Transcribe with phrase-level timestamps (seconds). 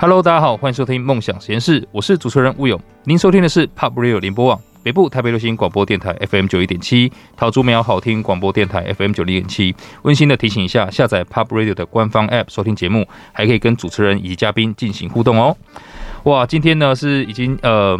[0.00, 2.80] Hello，大家好，欢迎收听梦想实验室，我是主持人吴勇。
[3.02, 9.74] 您收听的是 Pop Radio 联播网北部台北流行广播电台 FM 九一点七，桃竹苗好听广播电台 FM 九零点七。
[10.02, 15.56] 温馨的提醒一下，下载 Pop Radio 的官方 App 收听节目，还可以跟主持人以及嘉宾进行互动哦。
[16.22, 17.98] 哇，今天呢是已经呃，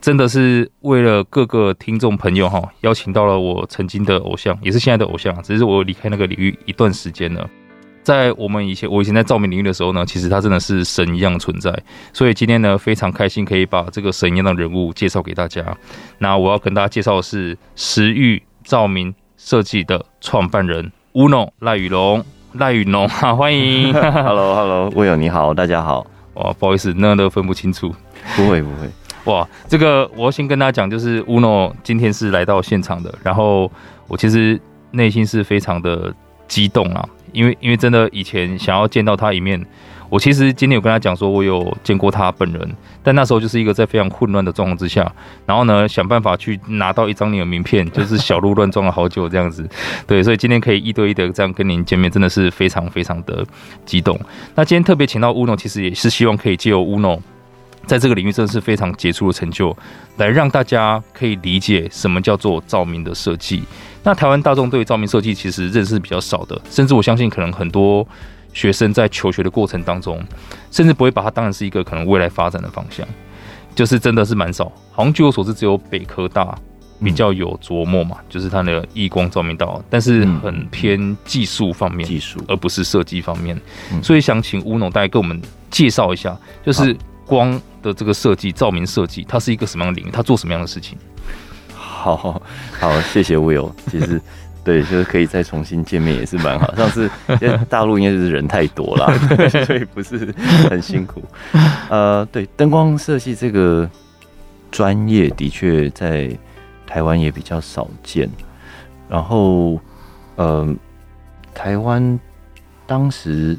[0.00, 7.50] 真的是为了各个听众朋友哈，邀请到了我曾经的偶像，也是现在的偶像，只是我离开那个领域一段时间了。
[8.08, 11.70] 在我们以前，我以前在照明领域的时候呢，其实他真的是神一样存在。
[12.10, 15.62] 所以今天呢，非常开心可以把这个神一样的人物介绍给大家。
[16.16, 23.92] 那我要跟大家介绍的是时域照明设计的创办人 Uno 赖宇龙，赖宇龙哈， 欢迎。
[23.92, 26.06] Hello Hello，魏友你好，大家好。
[26.32, 27.94] 哇，不好意思，那都分不清楚。
[28.34, 28.88] 不会不会。
[29.30, 33.70] 哇，这个我要先跟大家讲，就是 Uno 今天是来到现场的，然后
[34.06, 34.58] 我其实
[34.92, 36.14] 内心是非常的
[36.46, 37.06] 激动啊。
[37.32, 39.64] 因为因为真的以前想要见到他一面，
[40.08, 45.10] 我其实今天有跟他讲说，我有见过他本人，但那时候就是一个在非常混乱的状况之下，
[45.44, 49.68] 然后呢想办法去拿到一张你的名片，就是小鹿乱撞了好久这样子，
[50.06, 53.44] 对，所以今天可以一对一的这样跟您见面，真的是非常非常的
[53.84, 54.18] 激动。
[54.54, 57.20] 那今天特别请到 Uno，其实也是希望可以借由 Uno
[57.86, 59.76] 在这个领域真的是非常杰出的成就，
[60.16, 63.62] 来让大家可以理解什么叫做照明的设计。
[64.08, 68.08] 那台湾大众对照明设计其实认识比较少的，甚至我相信可能很多
[68.54, 70.18] 学生在求学的过程当中，
[70.70, 73.06] 甚至不会把它当成是一个可能未来发展的方向，
[73.74, 74.72] 就是真的是蛮少。
[74.92, 76.58] 好像据我所知，只有北科大
[77.04, 83.60] 比较有琢磨嘛，就是它的异光照明道，但是很偏技术方面，技术而不是设计方面。
[84.02, 85.38] 所以想请吴农大概跟我们
[85.70, 90.10] 介绍一下，就是光的这个设计，照明设计，它是一个什么样的领域？
[90.10, 90.96] 它做什么样的事情？
[92.16, 92.42] 好
[92.78, 93.70] 好，谢谢 Will。
[93.90, 94.20] 其实，
[94.64, 96.74] 对，就是可以再重新见面也是蛮好。
[96.74, 99.12] 上次因为大陆应该就是人太多了，
[99.64, 100.34] 所以不是
[100.68, 101.22] 很辛苦。
[101.88, 103.88] 呃，对，灯光设计这个
[104.70, 106.30] 专业的确在
[106.86, 108.28] 台湾也比较少见。
[109.08, 109.80] 然后，
[110.36, 110.68] 呃，
[111.54, 112.20] 台湾
[112.86, 113.56] 当时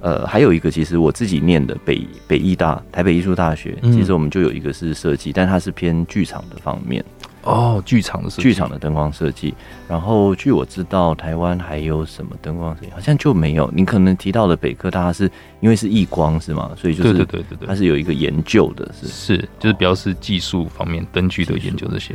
[0.00, 7.04] 呃还有一个，其实我自己念的北北艺大台北艺术大学，其实我们就有一个是设计，但它是偏剧场的方面。
[7.44, 9.54] 哦，剧场的设计，剧场的灯光设计。
[9.88, 12.90] 然后据我知道，台湾还有什么灯光设计？
[12.90, 13.70] 好像就没有。
[13.74, 16.70] 你可能提到的北科大，它是因为是异光是吗？
[16.76, 22.14] 所以就是对对对对，它是有一个研究的，是是，就是比较是技术方面灯具的研究这些。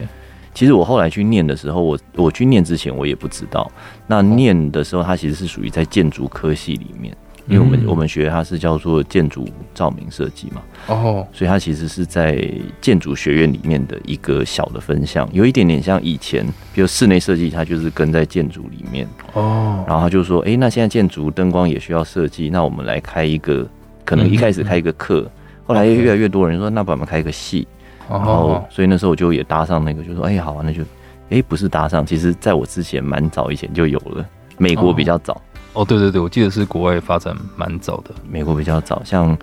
[0.53, 3.71] 其实我后来去念的时候，我我去念之前我也不知道。
[4.07, 7.15] 那念的时候，它其实是属于在建筑科系里面。
[7.49, 12.47] 因为我们我们学它是叫做建筑照明设计嘛，哦，所以它其实是在
[12.79, 19.07] 建筑学院里面的一个小的分项，有一点点像以前，比如室内设计，它就是跟在建筑里面。
[19.33, 23.67] 哦，然后他就说，哎，那现在建筑灯光也需要设计，那我们来开一个，
[24.05, 25.29] 可能一开始开一个课，
[25.65, 27.67] 后来越来越多人说，那把我们开一个系，
[28.07, 30.83] 然后所以那时候我就也搭上那个，就说，哎，好啊，那就，
[31.31, 34.23] 哎，不是搭上，其实在我之前蛮早以前就有了，
[34.59, 35.33] 美国比较早。
[35.33, 35.41] 哦，
[35.87, 39.01] 对对对，我记得是国外发展蛮早的，美国比较早。
[39.03, 39.37] 像，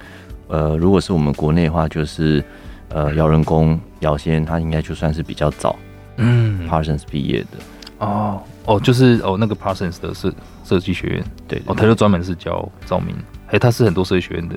[0.49, 2.45] 呃，如果是我们国内的话，就是
[2.91, 5.77] 呃，姚人工姚先，他应该就算是比较早，
[6.17, 7.49] 嗯，Parsons 毕业的。
[7.99, 10.33] 哦哦，就是哦，那个 Parsons 的设
[10.63, 13.15] 设计学院，对，对，哦，他就专门是教照明，
[13.49, 14.57] 哎，他是很多设计学院的。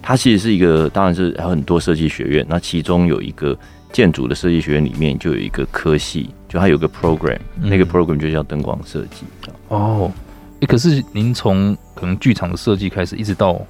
[0.00, 3.58] 他其实是一个，当然是还有很多设计学院，那其中有一个
[3.92, 9.26] 建筑的设计学院里面就有一个科系，就它有个 program，嗯，那个 program 就叫灯光设计。
[9.68, 10.12] 哦。
[10.60, 13.60] 哎，可是您从可能剧场的设计开始，一直到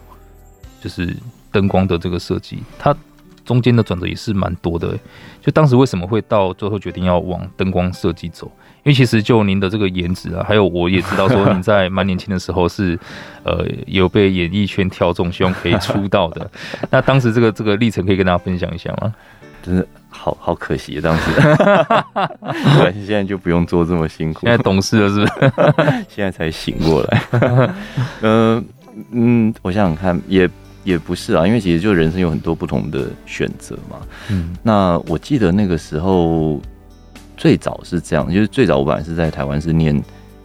[0.80, 1.14] 就是
[1.52, 2.96] 灯光的这个设计，它
[3.44, 4.96] 中间的转折也是蛮多的。
[5.42, 8.50] 就当时为什么会到最后决定要往灯光设计走？
[8.84, 12.98] 因为其实就您的这个颜值啊，还有我也知道说您在蛮年轻的时候是
[13.42, 16.50] 呃有被演艺圈挑中，希望可以出道的。
[16.90, 19.14] 那当时这个这个历程可以跟大家分享一下吗？
[19.62, 21.30] 真的好好可惜，当时，
[22.78, 24.40] 对，现在就不用做这么辛苦。
[24.46, 26.04] 现在懂事了是不是？
[26.08, 27.22] 现在才醒过来。
[28.22, 28.64] 嗯
[29.12, 30.48] 嗯，我想想看，也
[30.82, 33.98] 也不是啊，因为其实就人生有很多不同的选择嘛。
[34.30, 36.60] 嗯，那我记得那个时候
[37.36, 40.02] 最早是这样，就是最早我本来是在台湾是念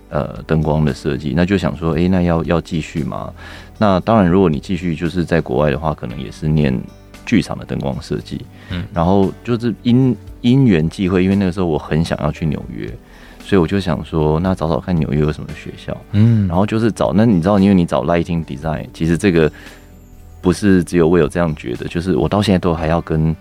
[0.09, 3.33] 呃灯光的设计，那就想说，哎、欸，那要要继续吗？
[3.77, 6.77] 那当然，如果你继续就是在国外的话，可能也是念。
[7.25, 12.87] 剧场的灯光设计，嗯，然后就是因因缘际会，因为那个时候我很想要去纽约，
[13.39, 19.51] 所以我就想说，那找找看纽约有什么学校，嗯，然后就是找，那你知道，因为你找 lighting design，其实这个
[20.41, 23.35] 不是只有我有这样觉得，就是我到现在都还要跟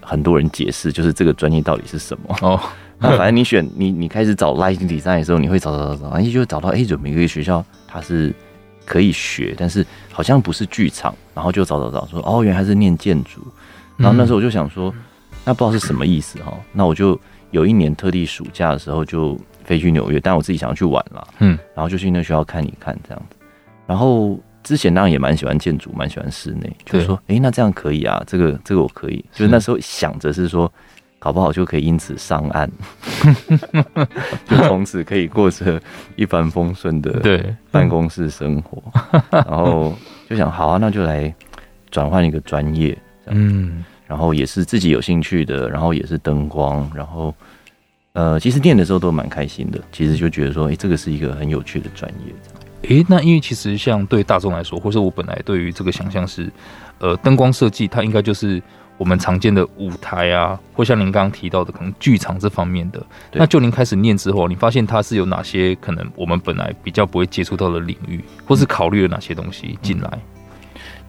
[0.00, 2.60] 很多人解释，就是这个专业到底是什么哦。
[2.98, 8.34] 那反正你选你你开始找 lighting design 的时候，你会找找找找，哎，就找到哎，有没有一个学校它是。
[8.90, 13.46] 可以学，但是好像不是剧场，然后就找找找说哦，原来是念建筑。
[13.98, 14.94] 然后那时候我就想说，
[15.44, 16.56] 那不知道是什么意思哈。
[16.72, 23.36] 那我就有一年特地暑假的时候就飞去纽约，但我自己想要去玩了，嗯，然后就去那学校看一看这样子。
[23.86, 29.24] 然后之前当然也蛮喜欢建筑，蛮喜欢室内，就是说，哎，那这样可以啊，这个这个我可以。
[29.32, 30.72] 就是那时候想着是说。
[31.20, 32.70] 搞不好就可以因此上岸，
[34.46, 35.82] 就从此可以过着
[36.14, 38.80] 一帆风顺的对办公室生活。
[39.28, 39.92] 然后
[40.30, 41.34] 就想，好啊，那就来
[41.90, 42.96] 转换一个专业，
[43.30, 47.34] 嗯，然后也是自己有兴趣的，然后也是灯光，然后
[48.12, 49.80] 呃，其实念的时候都蛮开心的。
[49.92, 52.34] 其实就觉得说，哎，这个是一个很有趣的专业。
[52.88, 56.50] 诶，那因为其实像对大众来说，或者我本来对于这个想象是，
[56.98, 58.62] 呃，灯光设计它应该就是。
[58.98, 63.00] 我们常见的舞台啊，或像您刚刚提到的，可能剧场这方面的，
[63.32, 70.18] 那就您开始念之后，你发现它是有哪些可能我们本来比较不会接触到的领域，或是考虑了哪些东西进来？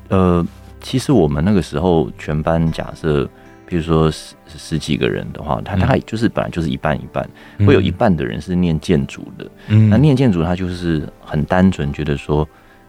[0.10, 0.46] 呃，
[0.82, 3.28] 其实我们那个时候全班假设，
[3.66, 7.28] 比如说十十几个人的话，他大概就是本来就是一半一半，
[7.66, 12.48] 会有一半的人是念建筑的，嗯，那念建筑他就是很单纯觉得说，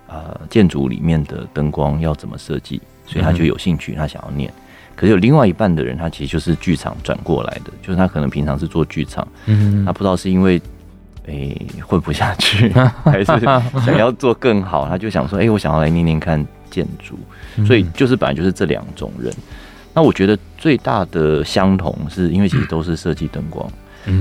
[0.09, 4.53] 呃，建筑里面的灯光要怎么设计，所以他就有兴趣，他想要念。
[4.97, 10.61] 可是有另外一半的人，他其实就是剧场转过来的，就是他可能平常是做剧场，嗯，他不知道是因为
[11.27, 12.71] 诶、欸、 混不下去，
[13.05, 13.25] 还是
[13.85, 17.19] 想要做更好，他就想说，哎、欸，我想要来念念看建筑，
[17.67, 19.33] 所以就是本来就是这两种人。
[19.93, 23.69] 那我觉得最大的相同是因为其实都是设计灯光，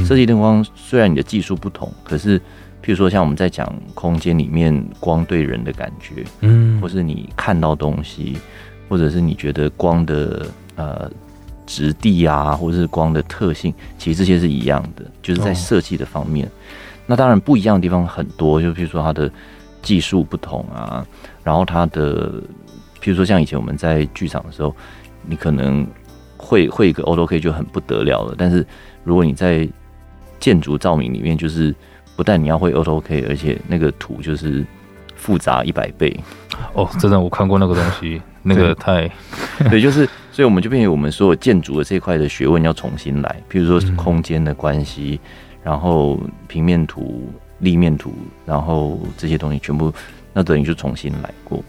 [0.06, 2.40] 设计灯光虽然你的技术不同，可是
[2.84, 8.38] 譬如说像我们在讲空间里面光对人的感觉，嗯，或是你看到东西，
[8.90, 10.46] 或者是你觉得光的。
[10.76, 11.12] 呃，
[11.66, 16.48] 质地啊，或者是光的特性，其实这些是一样的，就是在设计的方面。
[16.48, 16.50] 哦。
[17.06, 19.30] 那当然不一样的地方很多，就比如说它的
[19.82, 21.06] 技术不同啊，
[21.50, 22.30] 然后它的，
[23.02, 24.72] 譬如说像以前我们在剧场的时候，
[25.26, 25.84] 你可能
[26.38, 28.64] 会会一个 AutoCAD 就很不得了了，但是
[29.04, 29.68] 如果你在
[30.40, 31.74] 建筑照明里面，就是
[32.16, 34.64] 不但你要会 AutoCAD，而且那个图就是
[35.16, 36.16] 复杂一百倍。
[36.76, 39.10] 哦，真的，我看过那个东西， 那个太，
[39.72, 40.08] 对，就是。
[40.32, 45.30] 所以我们就变成我们所有建筑的这一块的学问要重新来，譬如说空间的关系，嗯，
[45.64, 46.18] 然后
[46.48, 48.14] 平面图、立面图，
[48.46, 49.92] 然后这些东西全部，
[50.40, 51.62] 那等于就重新来过。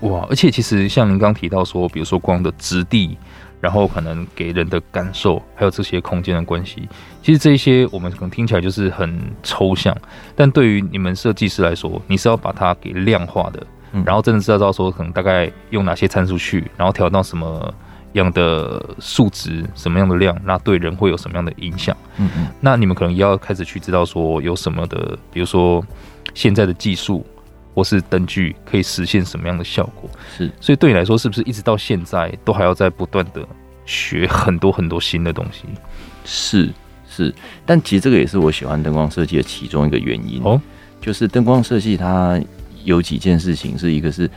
[0.00, 0.26] 哇！
[0.28, 3.16] 而且其实像您刚提到说，比如说光的质地，
[3.60, 6.88] 然后可能给人的感受，还有这些空间的关系，
[7.22, 9.96] 其实这些我们可能听起来就是很抽象，
[10.34, 13.64] 但对于你们设计师来说，你是要把它给量化的，
[14.04, 17.72] 然后真的知道说可能大概用哪些参数去，然后调到什么。
[18.14, 21.96] 样的数值，什么样的量，那对人会有什么样的影响？
[22.18, 25.82] 嗯嗯，那你们可能也要开始去知道说有什么的，比如说
[26.34, 27.24] 现在的技术
[27.74, 30.08] 或是灯具可以实现什么样的效果？
[30.36, 33.46] 是，所以对你来说，是不是一直到现在都还要在不断的
[33.84, 35.64] 学很多很多新的东西？
[36.24, 36.70] 是
[37.08, 37.34] 是，
[37.66, 40.60] 但其实这个也是我喜欢灯光设计的其中一个原因哦，
[41.00, 42.40] 就是灯光设计它
[42.84, 44.30] 有几件事情，是一个是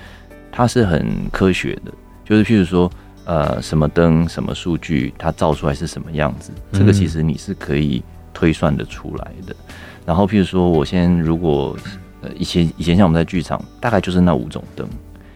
[0.52, 1.92] 它是很科学的，
[2.24, 2.92] 就是譬如说。
[3.28, 6.52] 呃，什么灯，什么数据，它照出来是什么样子？
[6.72, 9.56] 这个其实你是可以推算得出来的。
[10.06, 11.75] 然后，譬如说，我先如果
[12.25, 14.88] 呃以前以前像我们在剧场，大概就是那五种灯，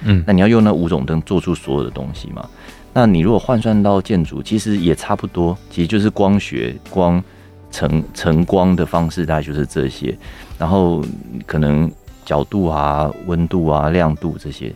[0.03, 2.49] 嗯，那你要用那五种灯做出所有的东西嘛？
[2.93, 7.23] 那你如果换算到建筑，其实也差不多，其实就是光学、光
[7.69, 10.17] 成成光的方式，大概就是这些。
[10.57, 11.05] 然后
[11.45, 11.89] 可能
[12.25, 14.73] 角度啊、温度啊、亮度这些。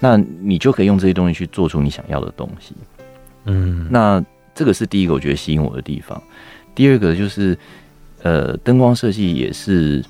[0.00, 2.74] 那你就可以用这些东西去做出你想要的东西，
[3.46, 4.22] 嗯，那
[4.54, 6.20] 这个是第一个我觉得吸引我的地方。
[6.74, 7.56] 第二个就是，
[8.22, 10.04] 呃，灯光设计也是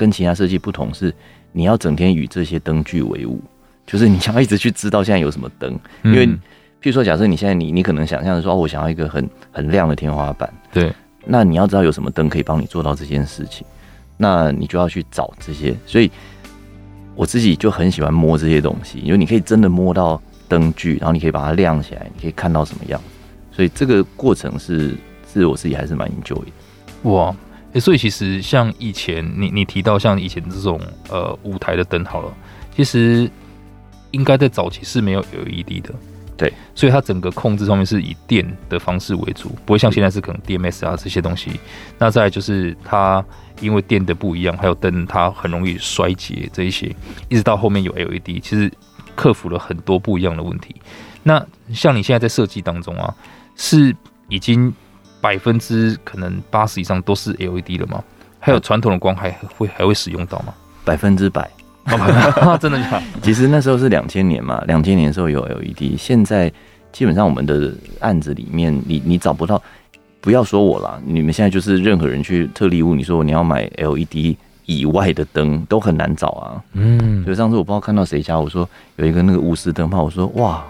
[0.00, 1.14] 跟其他设计不同，是
[1.52, 3.38] 你要整天与这些灯具为伍，
[3.86, 10.90] 就是你想要一直去知道现在有什么灯，因为，譬如说，假设你现在你你可能想象的说，哦，我想要一个很很亮的天花板，对，
[11.26, 13.66] 那你要知道有什么灯可以帮你做到这件事情，
[14.16, 16.10] 那你就要去找这些，所以。
[17.16, 22.98] 我自己就很喜欢摸这些东西，因为你可以真的摸到灯具，然后你可以把它亮起来，你可以看到什么样，
[23.52, 24.94] 所以这个过程是
[25.30, 27.10] 是我自己还是蛮 enjoy 的。
[27.10, 27.34] 哇，
[27.72, 32.34] 欸，所以其实像以前你你提到像以前这种呃舞台的灯好了，
[32.74, 33.30] 其实
[34.10, 35.94] 应该在早期是没有 LED 的。
[36.36, 41.50] 对，所以它整个控制上面是以电的方式为主，不会像现在是可能 DMS 啊这些东西。
[41.98, 43.22] 那再来就是它
[43.60, 46.96] 因为电的不一样，还有灯它很容易衰竭这一些，
[47.28, 48.72] 一直到后面有 LED，其实
[49.14, 50.74] 克服了很多不一样的问题。
[51.22, 53.14] 那像你现在在设计当中啊，
[53.54, 53.94] 是
[54.30, 54.72] 已经
[55.20, 58.02] 百分之可能八十以上都是 LED 了吗？
[58.38, 60.54] 还有传统的光还会还会使用到吗？
[60.84, 61.48] 百分之百，
[62.58, 63.02] 真的假？
[63.22, 66.50] 其实那时候是两千年嘛，两千年的时候有 LED，现在
[66.90, 69.62] 基本上我们的案子里面，你你找不到，
[70.22, 74.34] 不要说我啦，你们现在就是任何人去特例屋，你说你要买 LED
[74.64, 76.64] 以外的灯都很难找啊。
[76.72, 80.64] 嗯，所以上次我不知道看到谁家，我说有一个那个钨丝灯泡，我说哇，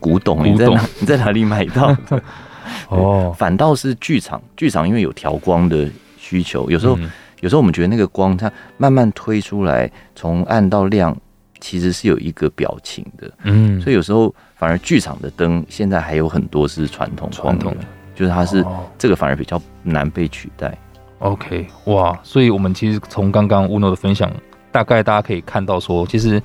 [0.00, 0.84] 古董，你在哪？
[0.98, 2.20] 你在哪里买到的？
[2.88, 11.16] 哦，反倒是剧场，剧场因为有调光的需求，有时候、嗯、有时候我们觉得那个光它慢慢推出来，从暗到亮，
[11.60, 13.30] 其实是有一个表情的。
[13.44, 17.78] 嗯，所以有时候反而剧场的灯现在还有很多是传统传统的，
[18.14, 18.64] 就是它是
[18.98, 20.76] 这个反而比较难被取代。
[21.20, 24.30] OK，哇，所以我们其实从刚刚 Uno 的分享，
[24.70, 26.42] 大概大家可以看到说，其实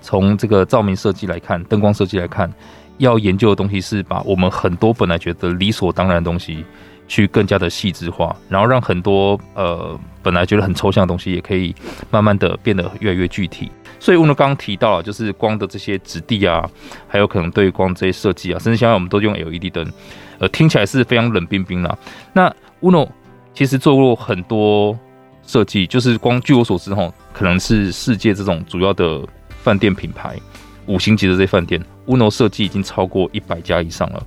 [0.00, 2.50] 从这个照明设计来看，灯光设计来看。
[2.98, 6.64] 要研究的东西是把我们很多本来觉得理所当然的东西，
[7.08, 11.74] 去更加的细致化，然后让很多呃本来觉得很抽象的东西，也可以
[12.10, 13.70] 慢慢的变得越来越具体。
[14.00, 16.68] 所以 Uno 刚刚提到了，就是光的这些质地啊，
[17.08, 19.90] 还有可能对光这些设计啊，甚至现在我们都用 LED 灯，
[20.38, 21.96] 呃，听起来是非常冷冰冰啦。
[22.32, 23.08] 那 Uno
[23.54, 24.98] 其实做过很多
[25.46, 29.20] 设计，就是光据我所知哈，可能是世界这种主要的
[29.62, 30.38] 饭店品牌。
[30.86, 34.22] 五星级的这些饭店，Uno 设计已经超过一百家以上了。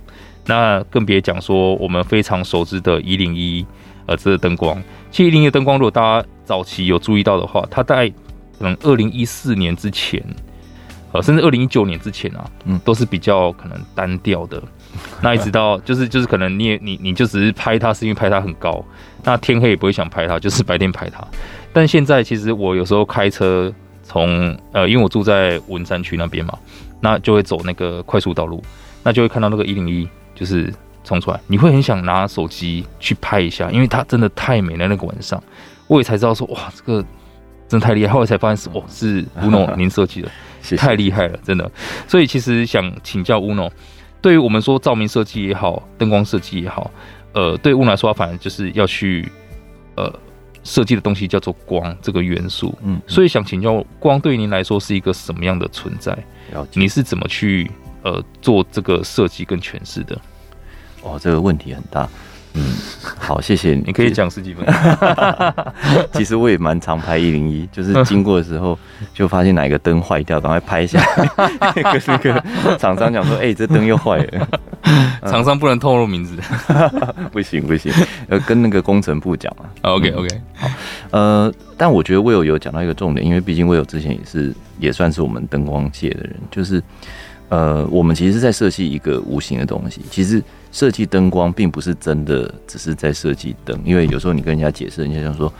[0.46, 3.64] 那更别讲说我们非常熟知的一零一，
[4.06, 4.82] 呃，这个灯光。
[5.10, 8.08] 其实一零一的灯光，如果大家早期有注意到的话，它在
[8.58, 10.24] 可能二零一四年之前，
[11.12, 14.62] 呃，甚至二零一九年之前啊，嗯，都是比较可能单调的。
[15.22, 18.82] 那一直到就是就是可能你也你你就只是拍它，是因为拍它很高，
[19.22, 21.22] 那天黑也不会想拍它，就是白天拍它。
[21.72, 23.72] 但现在其实我有时候开车。
[24.08, 26.58] 从呃，因为我住在文山区那边嘛，
[26.98, 28.62] 那就会走那个快速道路，
[29.04, 30.72] 那就会看到那个一零一，就是
[31.04, 34.88] 冲出来，你会很想拿手机去拍一下，因为它真的太美了。
[34.88, 35.40] 那个晚上，
[35.86, 37.04] 我也才知道说，哇，这个
[37.68, 38.12] 真的太厉害。
[38.14, 40.30] 后来才发现是，哦，是 Uno 您设计的，
[40.78, 41.70] 太厉害了，真的。
[42.06, 43.70] 所以其实想请教 Uno，
[44.22, 46.90] 对于我们说照明设计也好，灯光设计也好，
[47.34, 49.30] 呃，对 Uno 来说，反正就是要去
[49.96, 50.10] 呃。
[50.68, 56.16] 设计的东西叫做光这个元素，嗯，所以想请教光对于您来说是一个什么样的存在？
[56.74, 57.70] 你是怎么去
[58.02, 60.20] 呃做这个设计跟诠释的？
[61.02, 62.06] 哦，这个问题很大。
[62.58, 62.74] 嗯，
[63.18, 63.84] 好，谢谢你。
[63.86, 64.66] 你可以讲十几分。
[66.12, 68.76] 其实我也蛮常拍一零一，就是经过的时候
[69.14, 71.00] 就发现哪一个灯坏掉，赶快拍一下。
[71.36, 72.42] 那个那个
[72.76, 74.48] 厂商讲说：“哎、欸，这灯又坏了。
[75.30, 76.36] ”厂商不能透露名字。
[77.30, 77.92] 不行不行，
[78.28, 79.64] 呃，跟那个工程部讲啊。
[79.82, 80.68] OK OK，好。
[81.10, 86.82] 呃，但我觉得 Will 有讲到一个重点，因为毕竟 Will 之前也是也算是我们灯光界的人，就是
[87.48, 90.42] 呃，我们其实是在设计一个无形的东西，其实。
[90.70, 95.50] 设计灯光并不是真的只是在设计灯，因为有时候你跟人家解释，人家就说，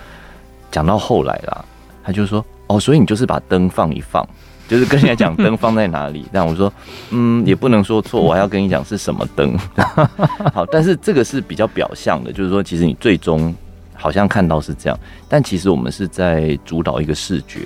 [0.70, 1.64] 讲到后来啦，
[2.04, 4.22] 他就说哦，所以你就是把灯放一放，
[4.68, 6.26] 就是跟人家讲灯放在哪里。
[6.30, 6.70] 但我说，
[7.08, 9.56] 嗯，也不能说错，我还要跟你讲是什么灯。
[10.52, 13.52] 好，但是这个是比较表象的，就是说其实你最终
[13.94, 17.60] 好像看到是这样，但其实我们是在主导一个视觉。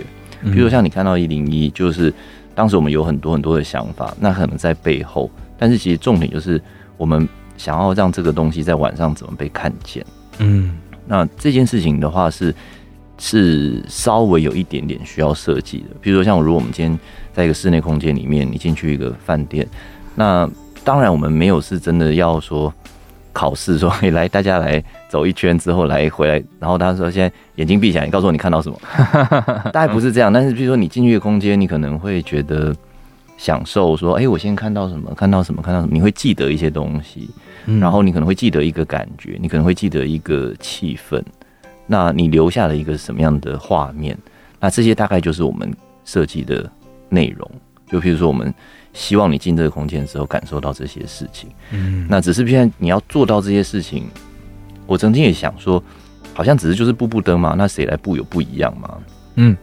[0.44, 2.14] 比如像你看到一零一，就是
[2.54, 6.60] 当时我们有很多很多的想法，那可能在背后，但是其实重点就是。
[6.98, 10.06] 我们想要让这个东西在晚上怎么被看见？
[10.38, 12.54] 嗯，那这件事情的话是
[13.18, 15.86] 是稍微有一点点需要设计的。
[16.00, 16.96] 比如说，像如果我们今天
[17.32, 19.66] 在一个室内空间里面，你进去一个饭店，
[20.14, 20.48] 那
[20.84, 22.72] 当然我们没有是真的要说
[23.32, 28.78] 考试，说你来大家来走一圈之后来回来，然后他说现在眼睛闭起来，你告诉我你看到什么？
[29.72, 30.32] 大概不是这样。
[30.32, 32.74] 但是比如说你进去一个空间，你可能会觉得。
[33.38, 35.12] 享受说，哎、欸，我先看到什么？
[35.16, 35.60] 看到什么？
[35.60, 35.92] 看到什么？
[35.92, 37.28] 你会记得一些东西，
[37.80, 41.20] 然后你可能会记得一个感觉，你可能会记得一个气氛。
[41.88, 44.16] 那你留下了一个什么样的画面？
[44.60, 45.74] 那这些大概就是我们
[46.04, 46.70] 设计的
[47.08, 47.50] 内容。
[47.88, 48.54] 就譬如说，我们
[48.92, 51.50] 希望你进这个空间的时候，感受到这些事情。
[51.70, 54.04] 嗯，那只是现在你要做到这些事情，
[54.86, 55.82] 我曾经也想说，
[56.34, 58.98] 好像只是就是步步登嘛，那谁来步有不一样吗？
[59.36, 59.56] 嗯，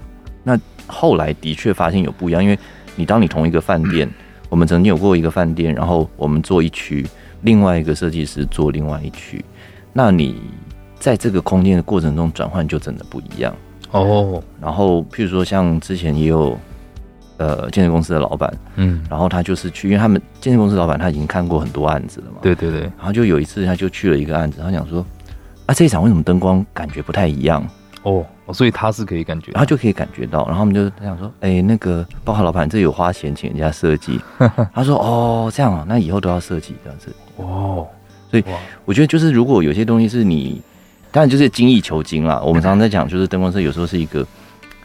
[0.44, 2.58] 那后来的确发现有不一样，因为。
[2.96, 4.10] 你当你同一个饭店，
[4.50, 7.08] 我们曾经有过一个饭店，然后我们做一区，
[7.44, 9.46] 另外一个设计师做另外一区，
[9.94, 10.36] 那你
[11.00, 13.56] 在这个空间的过程中转换就真的不一样
[13.92, 14.44] 哦。
[14.60, 16.60] 然后譬如说像之前也有
[17.40, 25.04] 呃建设公司的老板，嗯，然后他就是去，因为他们建设公司老板他已经看过很多案子了嘛，对对对，然后就有一次他就去了一个案子，他讲说
[25.66, 27.68] 啊这一场为什么灯光感觉不太一样？
[28.04, 34.20] 哦，所以他是可以感觉，他就可以感觉到，然后我们就他想说，哎、欸，那个包括老板，这有花钱请人家设计，
[34.74, 37.86] 他说，哦，这样啊，那以后都要设计这样子，哦，
[38.32, 38.44] 所以
[38.86, 40.62] 我觉得就是如果有些东西是你，
[41.12, 42.42] 当然就是精益求精啦。
[42.42, 44.26] 我们常常在讲，就是灯光设有时候是一个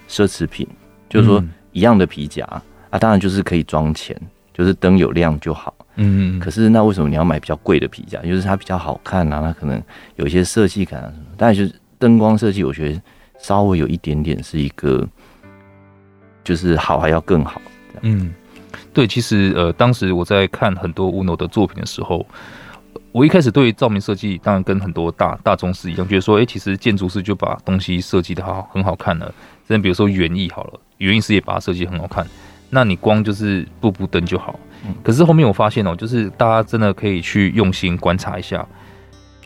[0.09, 0.67] 奢侈品，
[1.09, 1.43] 就是说
[1.75, 2.43] 一样的皮夹
[2.89, 4.19] 啊，当然就是可以装钱，
[4.55, 5.75] 就是灯有亮就好。
[5.97, 8.19] 嗯，可是那为什么你要买比较贵的皮夹？
[8.23, 9.81] 就是它比较好看啊，它可能
[10.17, 11.27] 有一些设计感啊什么。
[11.37, 13.03] 但是灯光设计，我觉得
[13.39, 15.07] 稍微有一点点是一个，
[16.43, 17.61] 就是好还要更好。
[18.03, 18.33] 嗯，
[18.93, 22.27] 对，其实呃，当时我在看很多 Uno 的作品的时候，
[23.15, 29.33] 我一开始对照明设计当然跟很多大大宗师一样，觉得说，哎、欸，其实建筑师就把东西设计的好很好看了。
[29.69, 32.27] 甚至比如说园艺好了，园艺师也把它设计很好看，
[32.71, 34.59] 那你光就是布布灯就好。
[35.05, 38.67] 可是后面我发现哦，就是大家真的可以去用心观察一下，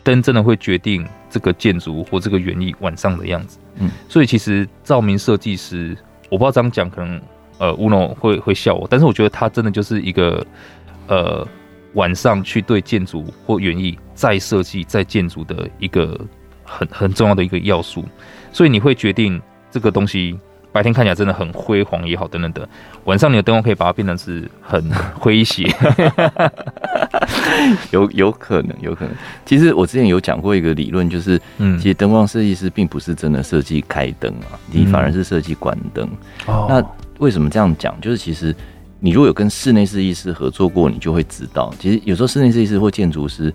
[0.03, 3.59] 灯真的会决定这个建筑或这个园艺晚上的样子。
[3.75, 5.95] 嗯，所以其实照明设计师，
[6.31, 7.21] 我不知道这样讲可能
[7.59, 10.43] 呃，Uno 会会笑我，但是我觉得他真的就是一个
[11.07, 11.47] 呃
[11.93, 16.19] 晚上去对建筑或园艺再设计再建筑的一个
[16.63, 18.03] 很很重要的一个要素，
[18.51, 19.41] 所以你会决定
[19.71, 20.37] 这个东西。
[20.71, 22.63] 白天看起来真的很辉煌也好，等等等。
[23.05, 24.79] 晚上你的灯光可以把它变成是很
[25.19, 25.67] 诙谐
[27.89, 29.13] 有有可能，有可能。
[29.47, 36.07] 其实我之前有讲过一个理论，就是，嗯，其实灯光设计师并不是真的设计开灯啊，你反而是设计关灯。
[36.45, 36.85] 哦，那
[37.17, 37.99] 为什么这样讲？
[37.99, 38.55] 就是其实
[38.99, 43.53] 你如果有跟室内设计师合作过，你就会知道，其实有时候室内设计师或建筑师，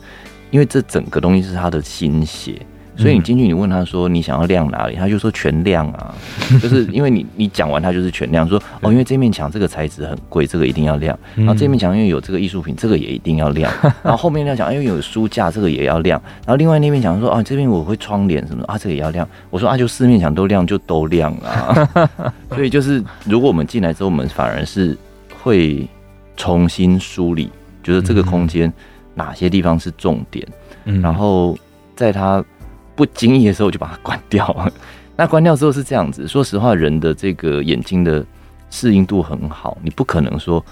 [0.50, 2.60] 因为这整个东西是他的心血。
[2.96, 6.14] 所以你进去，你问他说你想要亮哪里，他就说全亮啊，
[6.62, 13.72] 就是因为你你讲完他就是全亮，说哦，因为这面墙这个材质很贵，这个一定要亮，然后这面墙因为有这个艺术品，这个也一定要亮，
[14.04, 21.90] 然后后面要讲因为有书架，这个也要亮，然后另外那面墙说啊这边我会窗帘什么啊，这个也要亮，我说啊就四面墙都亮就都亮啊，
[22.54, 24.96] 所以就是如果我们进来之后，我们反而是
[25.44, 25.86] 会
[26.36, 27.50] 重新梳理，
[27.82, 28.72] 觉得这个空间
[29.14, 30.48] 哪些地方是重点，
[30.86, 31.56] 嗯然后
[31.94, 32.42] 在它。
[32.96, 34.72] 不经意的时候就把它关掉，
[35.18, 36.28] 那关掉之后是这样子。
[36.28, 38.24] 说实话，人的这个眼睛的
[38.70, 40.64] 适应度很好，你不可能说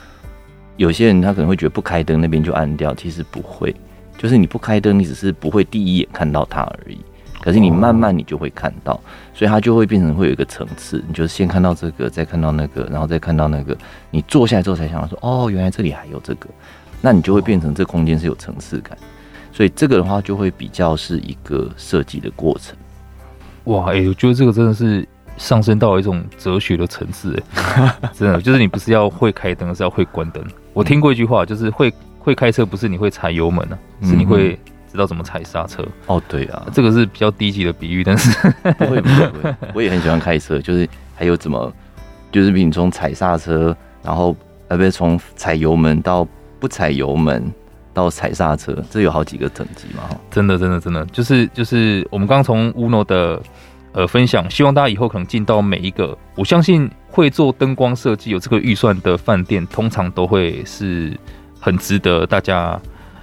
[0.76, 3.74] 有些人他可能会觉得不开灯那边就暗掉，其实不会，
[4.16, 7.00] 就是你不开灯，你只是不会第一眼看到它而已。
[7.42, 8.98] 可是你慢慢你就会看到，
[9.34, 13.76] 所以它就会变成会有一个层次，你就是先看到这个，再看到那个，然后再看到那个。
[14.10, 16.48] 你坐下来之后才想到说，哦，原来这里还有这个，
[17.00, 18.96] 那你就会变成这空间是有层次感。
[19.52, 22.76] 所以这个的话就会比较是一个设计的过程。
[23.64, 30.42] 哇，哎、欸，我觉得这个真的是上升到一种哲学的层次，哎， 真的就是你不是要会开灯，而是要会关灯。
[30.72, 34.58] 我听过一句话，就是会会开车不是你会踩油门啊，是你会
[34.92, 35.84] 知道怎么踩刹车。
[36.06, 38.30] 哦，对啊，这个是比较低级的比喻，但是
[38.78, 41.72] 不会不会不会，我也很喜欢开车，就是还有怎么，
[42.30, 44.36] 就是比你从踩刹车，然后
[44.68, 46.24] 呃，不是从踩油门到
[46.60, 47.52] 不踩油门。
[47.94, 50.04] 到踩刹车，这有好几个等级嘛？
[50.30, 53.38] 真的，真的，真的，就是就是我们刚刚从 Uno 的
[53.92, 61.14] 呃分享，希望大家以后可能进到每一个，我相信会做灯光设计有这个预算的饭店，通常都会是
[61.60, 62.80] 很值得大家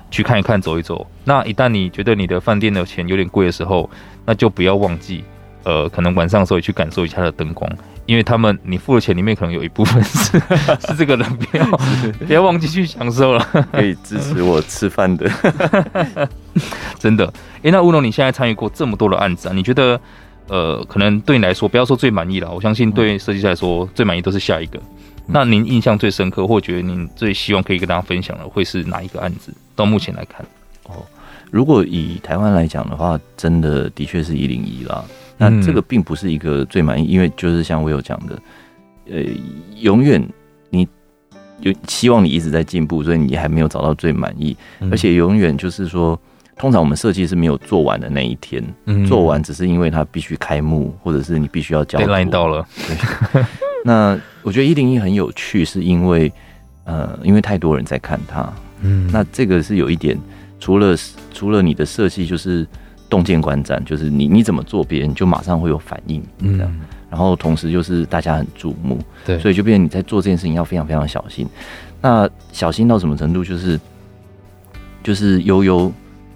[0.09, 1.05] 去看一看、走一走。
[1.23, 3.89] 那一旦你觉得你的饭店的钱有点贵的时候，
[4.25, 5.23] 那就不要忘记，
[5.63, 7.69] 呃，可能晚上的时候也去感受一下它的灯光。
[8.05, 10.39] 因为他们，你付的钱里面可能有一部分是
[10.87, 11.65] 是这个人，不要
[12.25, 15.29] 不要忘记去享受了，可以支持我吃饭的，
[16.97, 17.31] 真的。
[17.57, 20.01] 哎、欸，那 Uno，你现在参与过这么多的案子啊，你觉得
[20.47, 24.79] 呃，可能对你来说，不要说最满意了，我相信对设计师来说，最满意都是下一个。
[25.31, 29.53] 那您印象最深刻，或觉得您最希望可以跟大家分享的，会是哪一个案子？
[29.75, 30.45] 到目前来看，
[30.85, 31.05] 哦，
[31.51, 35.05] 如果以台湾来讲的话，真的的确是一零一啦。
[35.37, 38.39] 那这个并不是一个最满意，因为就是像我有讲的，
[39.09, 39.23] 呃，
[39.77, 40.21] 永远
[40.69, 40.87] 你
[41.61, 44.57] 有希望你一直在进步，所以你还没有找到最满意，
[44.91, 46.19] 而且永远就是说，
[46.57, 48.61] 通常我们设计是没有做完的那一天，
[49.07, 51.99] 做完只是因为它必须开幕，或者是你必须要交。
[51.99, 52.67] Deadline 到了。
[53.31, 53.45] 对。
[53.85, 56.31] 那我觉得一零一很有趣，是因为
[56.83, 60.17] 呃，因为太多人在看它，嗯，那这个是有一点，
[60.59, 60.95] 除了
[61.33, 62.67] 除了你的设计就是。
[63.09, 66.71] 洞见观瞻，就是你你怎么做，别人就马上会有反应，这样。
[66.71, 71.47] 嗯、然后同时就是大家很注目，对，所以就变成你在做这件事情要非常非常小心。
[72.01, 73.43] 那小心到什么程度？
[73.43, 73.79] 就是
[75.01, 75.91] 就是悠悠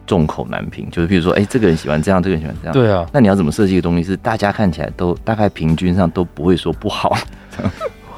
[0.08, 3.08] 众口难平，就是比如说，哎、欸，这个人喜欢这样，这个人喜欢这样，对啊。
[3.14, 7.16] 那你要怎么设计一个东西，是大家看起来都大概平均上都不会说不好？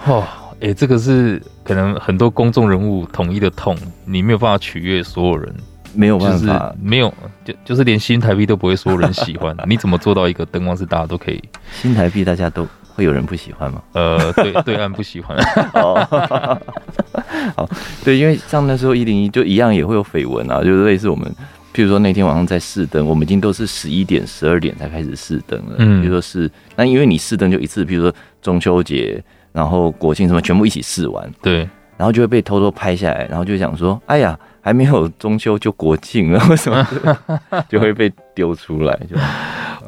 [0.06, 0.24] 哦，
[0.62, 5.54] 哎、欸，这个是可能很多公众人物统一的痛，你没有办法取悦所有人。
[5.98, 7.14] 没有办法，没有，
[7.46, 9.56] 就就是连新台币都不会说人喜欢。
[9.66, 11.42] 你怎么做到一个灯光是大家都可以？
[11.72, 13.82] 新台币大家都会有人不喜欢吗？
[13.94, 15.38] 呃，对，对岸不喜欢。
[15.74, 15.96] 哦，
[17.56, 17.70] 好，
[18.04, 21.34] 对，因为像那时候一零一就一样也会有绯闻啊，就是类似我们，
[21.74, 25.76] 譬如说那天晚上在试灯，我们已经都是十一点、十二点才开始试灯了。
[25.78, 29.24] 嗯，比如说是那因为你试灯就一次，比如说中秋节。
[29.56, 31.60] 然后国庆什么全部一起试完，对，
[31.96, 36.86] 然后就会被偷偷拍下来，然后就想说，哎呀，还没有中秋就国庆了， 为什么
[37.70, 39.00] 就会被丢出来？
[39.10, 39.16] 就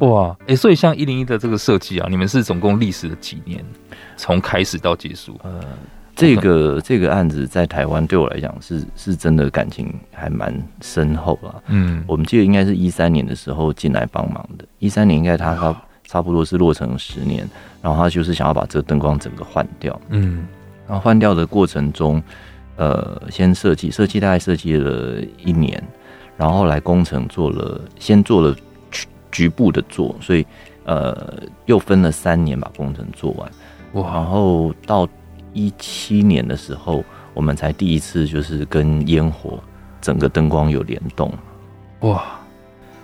[0.08, 3.62] 哇，哎、欸，所以像一零一的这个设计啊，你们是总共历时了几年，
[4.16, 5.38] 从开始到结束？
[5.44, 5.60] 呃。
[6.16, 11.62] 这个这个案子在台湾对我来讲是是真的感情还蛮深厚了。
[11.68, 15.72] 嗯，我们记得应该是一三年的时候进来帮忙的，一三年应该他他
[16.08, 17.48] 差不多是落成十年，
[17.80, 20.00] 然后他就是想要把这个灯光整个换掉。
[20.08, 20.48] 嗯，
[20.88, 22.20] 然后换掉的过程中，
[22.76, 25.80] 呃，先设计设计大概设计了一年，
[26.36, 28.52] 然后后来工程做了先做了
[28.90, 30.44] 局局部的做，所以
[30.84, 33.48] 呃又分了三年把工程做完。
[33.92, 35.08] 哇，然后到。
[35.54, 39.58] 一七年的时候，我们才第一次就是跟烟火
[40.00, 41.32] 整个灯光有联动，
[42.00, 42.22] 哇！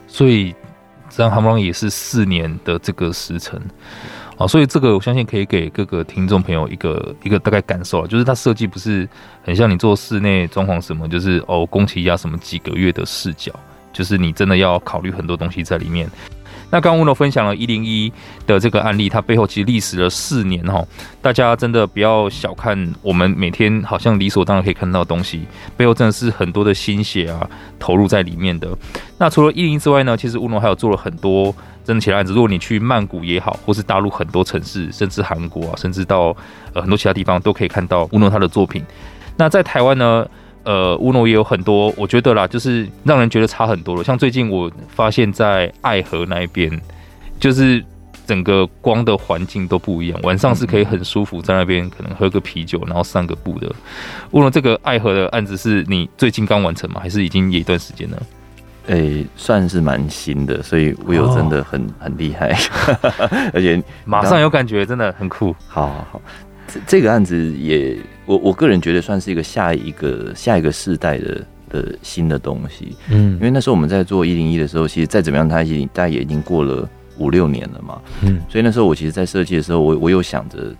[0.06, 0.54] 所以
[1.16, 3.60] 这样他们也是四年的这个时辰
[4.36, 9.08] 啊，所以这个我相信可以给各个听众朋友一个一个大概感受，就是它设计不是
[9.44, 13.52] 很像你做室内装潢什么，就是哦工期压什么几个月的视角，
[13.92, 16.10] 就是你真的要考虑很多东西在里面。
[16.74, 18.12] 那刚刚 Uno 分享了一零一
[18.48, 20.84] 的这个案例，它背后其实历时了四年哈，
[21.22, 28.76] 大家真的不要小看我们每天好像理所当然可以看到的东西，背后真的是很多的心血啊投入在里面的。
[29.18, 32.32] 那除了一零一之外呢，其实 Uno 还有做了很多真的其他案子。
[32.32, 36.36] 如果你去曼谷也好，或是大陆很多城市，甚至韩国啊，甚至到
[36.72, 38.84] 呃很多其他地方，都可以看到 Uno 他的作品。
[39.36, 40.26] 那在台湾呢？
[40.64, 44.02] 呃，Uno 也有很多，我觉得啦，就是让人觉得差很多了。
[44.02, 46.70] 像最近我发现，在爱河那一边，
[47.38, 47.84] 就是
[48.26, 53.70] 整个光的环境都不一样，晚上是可以很舒服在那边，可能喝个啤酒，然后散个步的。
[54.32, 57.00] Uno 这个爱河的案子是你最近刚完成吗？
[57.00, 58.22] 还是已经有一段时间了？
[58.86, 62.54] 诶、欸，算是蛮新的，所以 Will 真的很、哦、很厉害，
[63.52, 65.54] 而且马上有感觉，真的很酷。
[65.68, 66.20] 好好好。
[66.86, 67.96] 这个案子也，
[68.26, 80.74] 我我个人觉得算是一个下一个下一个世代的的新的东西，嗯，因为那时候我们在做一零一的时候，其实再怎么样，它已经大概也已经过了五六年了嘛，嗯，所以那时候我其实，在设计的时候，我我有想着，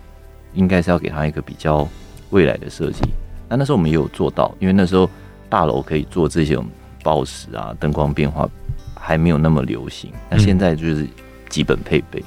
[0.53, 1.87] 应该是要给他一个比较
[2.31, 3.01] 未来的设计。
[3.47, 5.09] 那那时候我们也有做到，因为那时候
[5.49, 6.57] 大楼可以做这些
[7.03, 8.49] 报时啊，灯光变化
[8.95, 11.05] 还没有那么流行，那现在就是
[11.47, 12.23] 基本配备。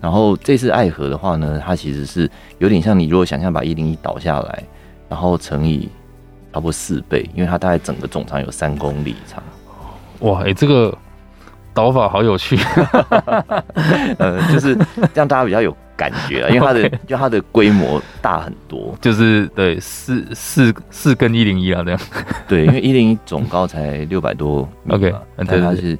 [0.00, 4.62] 然后这次爱河的话呢，它其实是有点像你如果想象把一零一倒下来，
[5.10, 5.90] 然后乘以
[6.52, 9.42] 差不多四倍，因为它大概整个总长有三公里长。
[10.20, 10.96] 哇，哎、欸，这个
[11.74, 12.58] 倒法好有趣，
[14.18, 14.74] 呃，就是
[15.12, 22.00] 这样大家比较有感觉啊，因为它的 就它的规模大很多，就是对四四四跟一零一啊这样。
[22.48, 25.98] 对，因为一零一总高才六百多米嘛，但它是。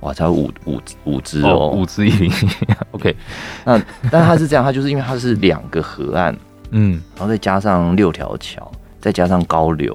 [0.00, 2.30] 哇，才五五五只哦，五只一零。
[2.30, 2.34] 一，
[2.92, 3.16] OK。
[3.64, 3.80] 那
[4.10, 6.36] 但是它是这样，它就是因为它是两个河岸，
[6.70, 9.94] 嗯，然后再加上六条桥，再加上高流，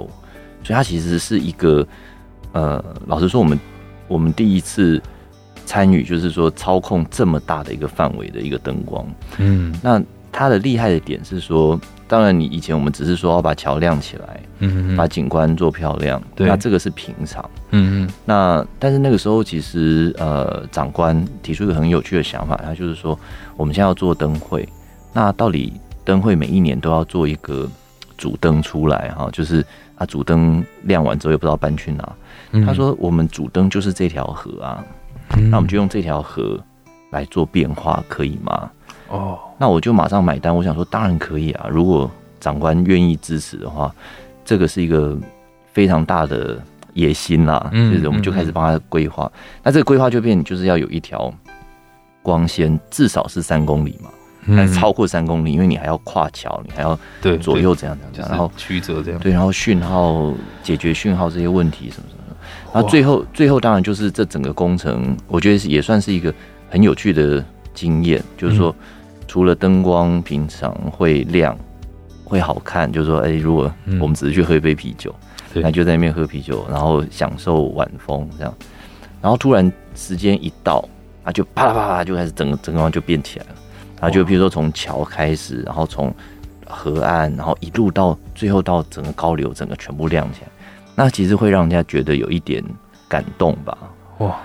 [0.63, 1.85] 所以它其实是一个
[2.51, 3.59] 呃，老实说，我们
[4.07, 5.01] 我们第一次
[5.65, 9.05] 参与，就是说操控这么大的一个范围的一个灯光，
[9.37, 11.79] 嗯，那它的厉害的点是说。
[12.07, 18.09] 当然，你以前我们只是说要把桥亮起来，嗯，把景观做漂亮，对，那这个是平常，嗯嗯。
[18.25, 23.17] 那但是那个时候，其实呃，长官提出一个很有趣的想法，他就是说，
[23.55, 24.67] 我们现在要做灯会，
[25.13, 25.71] 那到底
[26.03, 27.65] 灯会每一年都要做一个
[28.17, 29.65] 主灯出来哈，就是
[29.95, 32.13] 啊，主灯亮完之后又不知道搬去哪。
[32.51, 34.83] 嗯、他说，我们主灯就是这条河啊，
[35.37, 36.59] 嗯、那我们就用这条河
[37.11, 38.69] 来做变化，可以吗？
[39.11, 40.55] 哦，那我就马上买单。
[40.55, 41.67] 我想说，当然可以啊。
[41.69, 43.93] 如果长官愿意支持的话，
[44.43, 45.15] 这个是一个
[45.73, 46.57] 非常大的
[46.93, 47.69] 野心啦。
[47.73, 49.31] 嗯，就是我们就开始帮他规划。
[49.35, 51.31] 嗯、那这个规划就变，就是要有一条
[52.23, 54.09] 光纤，至少是三公里嘛，
[54.47, 59.19] 但是超过三公里，因为你还要跨桥，你还要对左右这样这样，然后曲折这样。
[59.19, 62.35] 对，然后讯号解决讯号这些问题什么什么。
[62.73, 66.33] 然后最后最后当然就是这整个工程，我觉得也算是一个
[66.69, 67.43] 很有趣的
[67.73, 68.73] 经验，就是说。
[69.31, 71.57] 除了灯光平常会亮，
[72.25, 75.15] 会好看，就是说，哎、欸，如果我们只是去喝一杯啤酒，
[75.53, 78.53] 嗯、那就在那边喝啤酒，然后享受晚风这样。
[79.21, 80.83] 然后突然时间一到，
[81.23, 83.51] 啊，就啪啦啪啦就开始整个灯光就变起来了。
[84.01, 86.13] 然后就比如说从桥开始，然后从
[86.67, 90.49] 河岸，然后一路到最后到整个高流，整个全部亮起来。
[90.93, 92.61] 那其实会让人家觉得有一点
[93.07, 93.77] 感动吧？
[94.17, 94.37] 哇！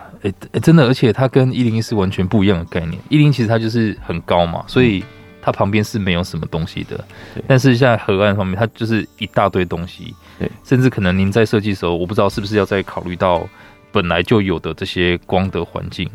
[0.62, 3.00] 真的，而且它跟一零一是完全不一样的概念。
[3.08, 5.04] 一零其实它就是很高嘛，所以
[5.40, 7.02] 它旁边是没有什么东西的。
[7.46, 10.14] 但是现在河岸方面，它就是一大堆东西。
[10.38, 13.48] 对，甚至可能您在设计的时候，我不知道是不是要再考虑到
[13.90, 16.08] 本来就有的这些光的环境，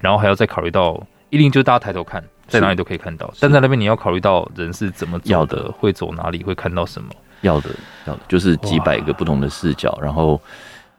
[0.00, 3.32] 然后还要再考虑到一零一，就是大家抬头看，在哪里都可以看到。
[3.40, 7.08] 但在那边你要考虑到人是怎么走的，会走哪里，会看到什么？
[7.42, 7.70] 要的，
[8.06, 10.40] 要的，就是几百个不同的视角，然后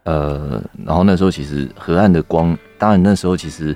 [0.04, 3.76] 呃，然后那时候其实河岸的光，当然那时候其实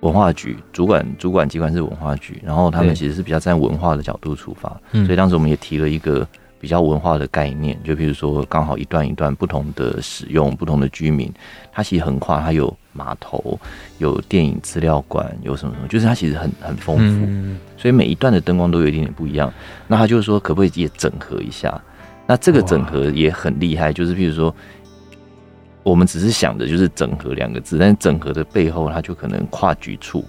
[0.00, 6.26] 文化局主管主管机关是文化局，然后他们其实是比较站在文化的角度出发，所以当时我们也提了一个。
[6.62, 11.32] 比较文化的概念，就比如说刚好一段一段不同的使用，不同的居民，
[11.72, 13.58] 它其实横跨，它有码头，
[13.96, 19.50] 有电影资料馆，有什么什么，就是它其实很很丰富，嗯，所以每一段的灯光都有一点点不一样。
[19.86, 21.80] 那他就是说，可不可以也整合一下？
[22.26, 24.54] 那这个整合也很厉害，就是譬如说，
[25.90, 30.24] 我们只是想的就是整合两个字，但是整合的背后，它就可能跨局处。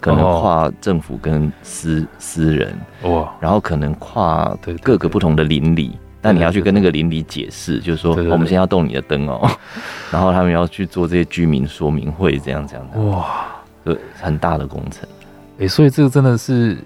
[0.00, 9.48] 可能跨政府跟私私人哇，然后可能跨各个不同的邻里，但你要去跟那个邻里解释，就是说我们先要动你的灯哦，
[10.10, 13.00] 然后他们要去做这些居民说明会，这样这样的。
[13.00, 13.46] 哇，
[14.20, 15.08] 很大的工程，
[15.60, 16.76] 哎，所以这个真的是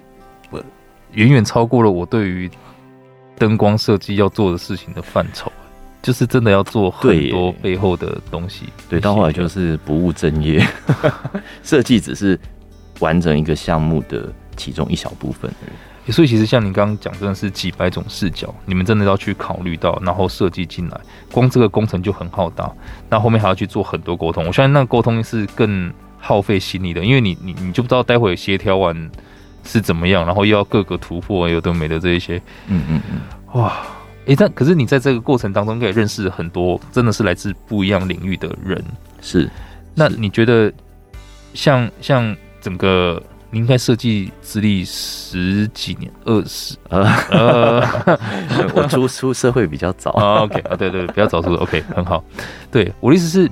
[1.13, 2.51] 远远超过了我对于
[3.39, 5.51] 灯光设计要做的事情的范畴，
[6.07, 10.65] 就是真的要做很多背后的东西，对，到后来就是不务正业，
[11.65, 12.39] 设计只是。
[13.01, 15.69] 完成一个项目的其中一小部分而
[16.07, 20.99] 已，所以其实像你刚刚讲，真的是几百种视角，你们真的要去考虑到，然后设计进来，
[21.31, 22.73] 光这个工程就很浩大，
[23.11, 24.47] 那后面还要去做很多沟通。
[24.47, 29.11] 我相信那个沟通是更耗费心力的，因为你你你就不知道待会协调完
[29.63, 33.77] 是怎么样，然后又要各个突破，有的没的这一些，嗯嗯嗯，哇，
[34.27, 38.85] 哎、欸，但可是你在这个过程当中可以认识很多，真的是来自不一样领域的人，
[39.21, 39.49] 是。
[39.95, 40.73] 那你觉得
[41.55, 42.37] 像像？
[42.59, 48.19] 整个你应该设计资历十几年，二十 呃呃，
[48.75, 50.43] 我出出社会比较早啊。
[50.43, 52.25] OK 啊，对对，比较早出 OK 很好。
[52.73, 53.49] 对，我的意思是，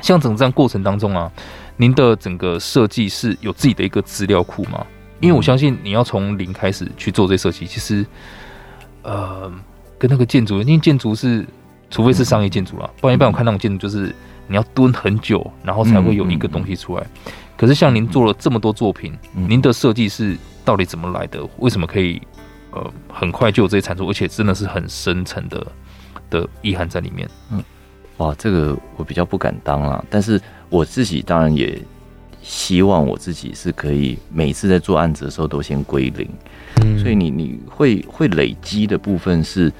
[0.00, 1.30] 像整个这样过程当中啊，
[1.76, 4.84] 您的整个设计是有自己的一个资料库吗？
[5.20, 8.04] 因为我相信你要从零开始去做这些设计，其实
[9.02, 9.52] 呃，
[10.02, 11.46] 跟那个建筑，因为建筑是
[11.88, 14.12] 除非是商业建筑啦，不然一般我看那种建筑就是
[14.48, 17.06] 你要蹲很久，然后才会有一个东西出来。
[17.56, 21.48] 可是像您做了这么多作品，嗯、您的设计是到底怎么来的？
[21.58, 22.20] 为什么可以
[22.72, 25.64] 呃很快就有这些产出，而且真的是很深层的
[26.28, 27.30] 的意涵在里面？
[27.52, 27.62] 嗯，
[28.16, 30.04] 哇，这个我比较不敢当啦。
[30.10, 31.80] 但是我自己当然也
[32.42, 36.28] 希望我自己是可以每次在做案子的时候都先归零。
[36.82, 39.72] 嗯，所以你你会会累积的部分是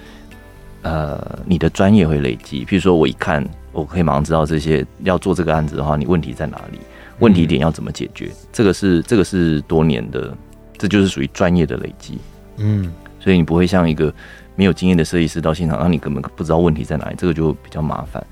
[0.82, 2.64] 呃你的专业会累积。
[2.64, 6.78] 譬如说我一看，我可以马上知道这些要做这个案子的话，你问题在哪里？
[7.18, 8.30] 问题点要怎么解决？
[8.52, 10.36] 这个是这个是多年的，
[10.76, 12.18] 这就是属于专业的累积。
[12.56, 14.12] 嗯，所以你不会像一个
[14.56, 18.24] 没有经验的设计师到现场，让你根本不知道问题在哪里，这个就比较麻烦。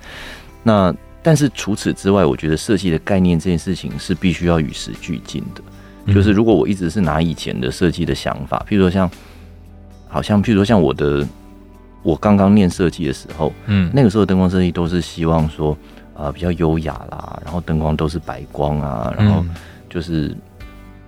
[0.62, 6.12] 那但是除此之外，我觉得设计的概念这件事情是必须要与时俱进的。
[6.12, 9.10] 就是如果我一直是拿以前的设计的想法，譬如说像，
[10.08, 11.26] 好像譬如说像我的，
[12.02, 15.76] 我刚刚念设计的时候，嗯，那个时候灯光设计都是希望说。
[16.12, 19.42] 啊，比较优雅啦，然后灯光都是白光啊，然后
[19.88, 20.36] 就是，嗯、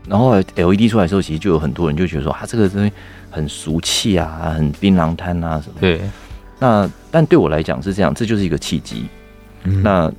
[0.09, 2.91] 然后 LED 出来的时候，其实就有很多人就觉得说，啊，这个东西
[3.31, 5.75] 很俗气啊，很槟榔摊啊什么。
[5.79, 6.01] 对。
[6.59, 9.05] 那但对我来讲是这样，这就是一个契机。
[9.65, 10.13] 那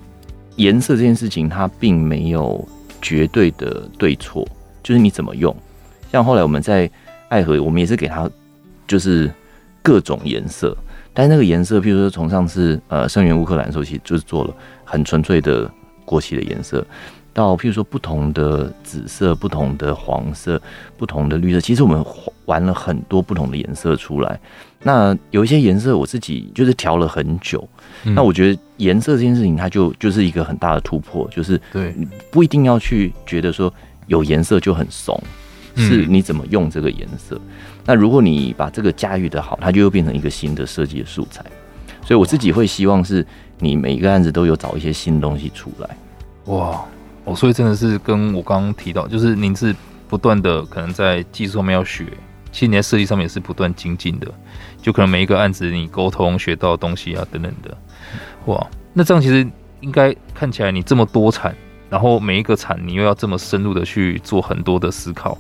[0.56, 2.68] 颜色这件事情，它并没有
[3.02, 4.48] 绝对的对错，
[4.82, 5.56] 就是你怎么用。
[6.12, 6.90] 像后来我们在
[7.30, 8.30] 爱河，我们也是给它
[8.88, 9.32] 就是
[9.82, 10.78] 各种颜色。
[11.14, 14.54] 但是那个颜色，譬如说从上次呃声援乌克兰时候，其实就是做了
[14.84, 15.70] 很纯粹的
[16.06, 16.86] 国旗的颜色，
[17.34, 20.62] 到譬如说不同的紫色、不同的黄色、
[20.98, 22.04] 不同的绿色，其实我们
[22.46, 24.40] 玩了很多不同的颜色出来。
[24.82, 27.68] 那有一些颜色我自己就是调了很久。
[28.04, 31.96] 嗯、那我觉得颜色这件事情，它就就是一个很大的突破，就是对，
[32.32, 33.74] 不一定要去觉得说
[34.08, 35.22] 有颜色就很怂。
[35.76, 37.36] 是你怎么用这个颜色？
[37.84, 41.44] 那如果你把这个驾驭得好，它就又变成一个新的设计的素材。
[42.06, 43.26] 所以我自己会希望是
[43.58, 45.90] 你每一个案子都有找一些新东西出来。
[46.46, 46.86] 哇，
[47.24, 49.76] 哦，所以真的是跟我刚刚提到，就是您是
[50.08, 52.06] 不断的可能在技术上面要学，
[52.54, 54.28] 其实你在设计上面也是不断精进的。
[54.82, 57.78] 就可能每一个案子你沟通学到的东西啊等等的。
[58.46, 59.46] 哇，那这样其实
[59.82, 61.54] 应该看起来你这么多产。
[61.90, 65.38] 然后每一个产，你又要这么深入的去做很多的思考，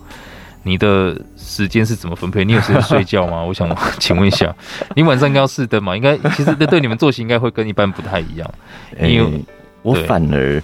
[0.61, 2.45] 你的时间是怎么分配？
[2.45, 3.41] 你有时间睡觉吗？
[3.43, 4.55] 我想请问一下，
[4.95, 5.97] 你晚上应该要试灯吗？
[5.97, 8.47] 应该其实对你们作息应该会跟一般不太一样。
[9.01, 9.45] 因为、欸、
[9.81, 10.61] 我反而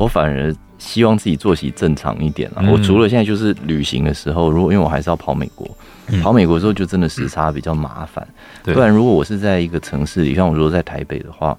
[0.00, 2.62] 我反而希望自己作息正常一点了。
[2.62, 5.68] 嗯、我除了现在就是旅行的时候，如果因为我还是要跑美国，
[6.06, 8.26] 嗯、跑美国的时候就真的时差比较麻烦。
[8.64, 11.54] 不然如果我是在一个城市里，像我如果在台北的话，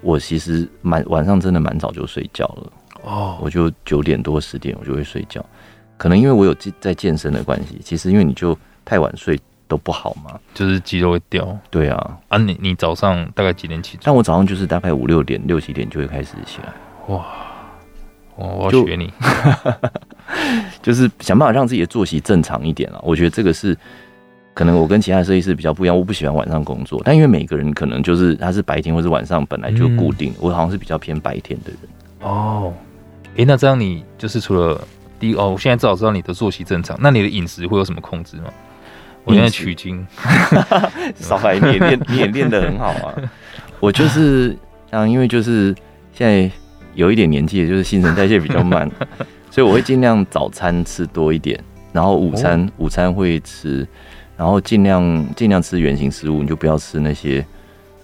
[0.00, 2.72] 我其实蛮晚上真的蛮早就睡觉了。
[3.04, 5.44] 哦，我就九点多十点我就会睡觉，
[5.96, 11.56] 可能因为我有在健身的关系，其实因为你就太晚睡都不好嘛，就是肌肉会掉。
[11.70, 14.02] 对啊，啊你你早上大概几点起床？
[14.06, 16.72] 但我早上就是大概五六点、六七点就会开始起来。
[17.08, 17.24] 哇，
[18.36, 19.12] 我我要学你，
[20.82, 23.00] 就， 就是想办法让自己的作息正常一点了。
[23.02, 23.76] 我觉得这个是
[24.52, 31.78] 可能我跟其他设计师比较不一样，我不喜欢晚上工作，但因为每个人可能就是他是白天或是晚上本来就固定，嗯、我好像是比较偏白天的人。
[32.20, 32.72] 哦，
[33.36, 34.80] 诶、欸，那这样你就是除了
[35.18, 38.44] 第一哦，我现在至少知道你的作息正常，那你的饮食会有什么控制吗？
[39.24, 40.06] 我现在取经，
[41.16, 43.14] 少来你也练，你也练得很好啊。
[43.80, 44.54] 我就是
[44.90, 45.74] 像因为就是
[46.12, 46.50] 现在
[46.94, 48.90] 有一点年纪，就是新陈代谢比较慢，
[49.50, 53.86] 所以我会尽量早餐吃多一点，然后午餐、哦、午餐会吃，
[54.36, 57.44] 然后尽量尽量吃原形食物，你就不要吃那些。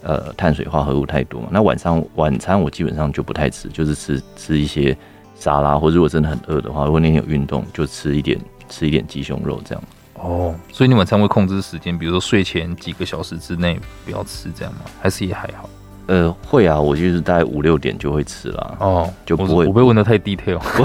[0.03, 4.97] 呃，碳水化合物太多嘛，那晚上晚餐我基本上就不太吃，就是吃吃一些
[5.35, 8.35] 沙拉，或者如果真的很饿的话，如果那天有运动，就吃一点
[8.67, 9.83] 吃一点鸡胸肉这样。
[10.15, 14.79] 哦，所以你晚餐会控制时间，比如说睡前几个小时之内不要吃这样吗？
[14.99, 15.69] 还是也还好？
[16.07, 18.77] 呃，会啊，我就是大概五六点就会吃了。
[18.79, 19.65] 哦，就不会。
[19.65, 20.59] 我被问的太 detail。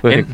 [0.00, 0.14] 不会。
[0.16, 0.24] 欸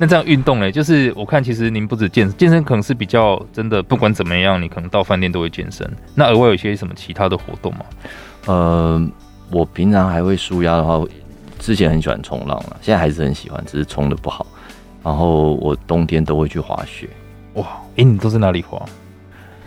[0.00, 0.70] 那这样运动呢？
[0.70, 3.82] 就是我看，其实您不止健健身，可能是比较真的。
[3.82, 5.88] 不管怎么样，你可能到饭店都会健身。
[6.14, 7.80] 那额外有一些什么其他的活动吗？
[8.46, 9.10] 呃，
[9.50, 11.04] 我平常还会舒压的话，
[11.58, 14.46] 之前很喜欢冲浪了，现在还是很喜欢，只是冲的不好。
[15.02, 17.08] 然后我冬天都会去滑雪。
[17.54, 18.80] 哇，哎、欸，你都在哪里滑？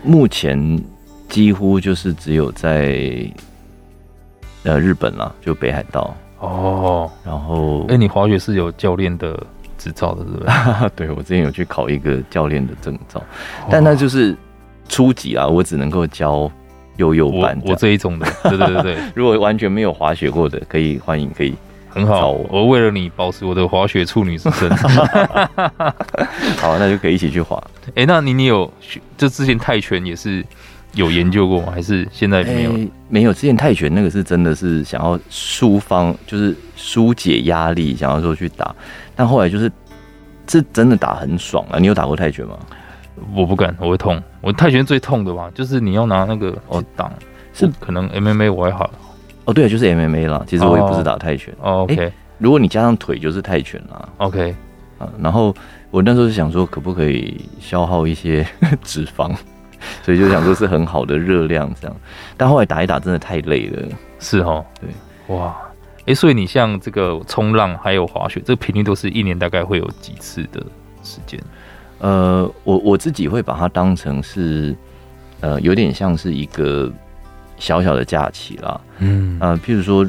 [0.02, 0.82] 目前
[1.32, 2.96] 几乎就是只有在
[4.64, 6.14] 呃日本啦，就北海道。
[6.38, 9.36] 哦，然后哎、欸，你滑雪是有教练的？
[9.78, 10.90] 执照的，是不是？
[10.94, 13.20] 对，我之前有去考一个教练的证照，
[13.68, 14.36] 但那就是
[14.88, 16.48] 初级啊，我只能够教
[16.98, 17.72] 悠悠班我。
[17.72, 18.98] 我这一种的，对对对对。
[19.12, 21.52] 如果完全没有滑雪过的，可以欢迎，可以
[21.88, 22.30] 很好。
[22.30, 24.70] 我为了你保持我的滑雪处女之身，
[26.62, 27.60] 好，那就可以一起去滑。
[27.88, 28.72] 哎、欸，那你你有
[29.16, 30.46] 就之前泰拳也是
[30.94, 31.72] 有研究过吗？
[31.72, 32.72] 还是现在没有？
[32.72, 38.74] 欸、没有，之前泰拳那个是真的是想要舒方，就是疏解压力，想要说去打。
[39.16, 39.70] 但后来就是，
[40.46, 41.78] 这真的打很爽啊！
[41.78, 42.58] 你有打过泰拳吗？
[43.34, 44.20] 我不敢，我会痛。
[44.40, 47.12] 我泰拳最痛的吧，就是你要拿那个哦挡，
[47.52, 48.90] 是可能 MMA 我还好。
[49.44, 50.44] 哦，对，就是 MMA 啦。
[50.46, 51.54] 其实我也不是打泰拳。
[51.60, 52.12] 哦，OK、欸。
[52.38, 54.08] 如果你加上腿就是泰拳啦。
[54.18, 54.54] OK。
[54.98, 55.54] 啊，然后
[55.90, 58.46] 我那时候是想说，可不可以消耗一些
[58.82, 59.34] 脂肪，
[60.02, 61.96] 所以就想说是很好的热量这样。
[62.36, 63.88] 但后来打一打真的太累了。
[64.18, 65.54] 是哦，对，哇。
[66.00, 70.60] 哎、欸，所以你像这个冲浪还有滑雪，这个频率都是一年大概会有几次的
[71.04, 71.40] 时间？
[72.00, 74.74] 呃，我我自己会把它当成是，
[75.38, 76.92] 呃，有点像是一个
[77.56, 78.80] 小小的假期啦。
[78.98, 80.04] 嗯，呃，譬如说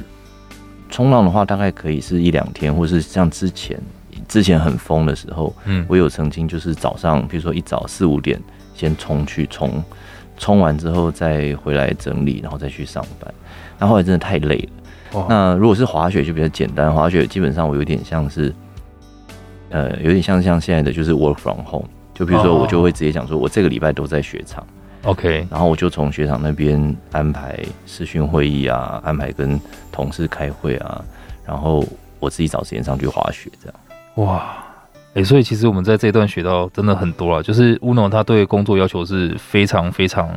[0.89, 3.79] 冲浪的话，大概可以是一两天，或是像之前
[4.27, 8.41] 之前很疯的时候，嗯，我有曾经就是早上，譬如说一早四五点
[8.73, 9.83] 先冲去冲，
[10.37, 13.33] 冲完之后再回来整理，然后再去上班。
[13.79, 14.69] 那后来真的太累了。
[15.29, 18.51] 那如果是滑雪就比较简单，滑雪基本上我有点像是，
[19.69, 24.65] 呃，有点像像现在的就是 work from home，就比如说我就会直接讲说，我这个礼拜都在雪场
[25.03, 29.59] ，OK，然后我就从雪场那边安排视讯会议啊，安排跟
[29.91, 31.05] 同事开会啊，
[31.45, 31.85] 然后
[32.19, 34.27] 我自己找时间上去滑雪这样。
[34.27, 34.65] 哇，
[35.13, 40.29] 哎、所以其实我们在这一段学到真的很多了，就是 Uno 他对工作要求是非常非常。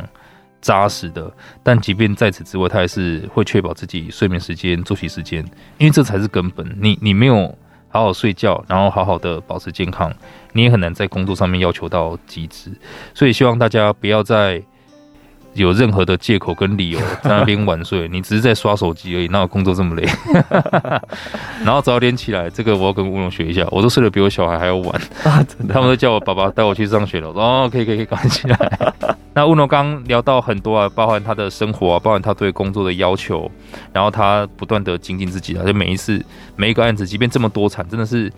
[0.58, 1.30] 扎实的，
[1.62, 5.44] 但即便在此之外，他还是会确保自己睡眠时间、作息时间，
[5.78, 6.66] 因为这才是根本。
[6.80, 7.56] 你你没有
[7.88, 10.12] 好好睡觉，然后好好的保持健康，
[10.54, 12.72] 你也很难在工作上面要求到极致。
[13.14, 14.60] 所以希望大家不要再
[15.56, 20.06] 有任何的借口跟理由 在那边晚睡， 你只是在刷手机而已，哪有工作这么累？
[21.64, 25.00] 然后早点起来，这个我要跟乌龙学一下，我都睡得比我小孩还要晚
[25.68, 27.28] 他们都叫我爸爸带我去上学了。
[27.30, 28.94] 哦，可以可以可以，赶紧起来。
[29.34, 33.50] 那乌龙刚聊到很多啊，包含他的生活啊，包含他对工作的要求，
[33.92, 36.24] 然后他不断的精进自己啊，就每一次
[36.56, 38.32] 每一个案子，即便这么多产，真的是，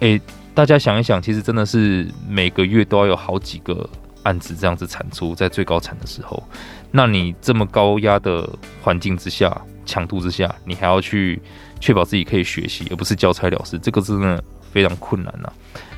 [0.00, 0.20] 哎，
[0.54, 3.88] 大家想一想，其实真的是每个月都要有好几个。
[4.22, 6.42] 案子这样子产出在最高产的时候，
[6.90, 8.48] 那你这么高压的
[8.82, 11.40] 环境之下、强度之下，你还要去
[11.80, 14.42] 确保自己可以学习，而不是交差了事，这个真的
[14.72, 15.52] 非常困难呐、